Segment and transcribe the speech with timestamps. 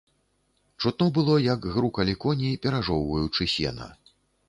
[0.83, 3.97] Чутно было, як грукалі коні, перажоўваючы сена.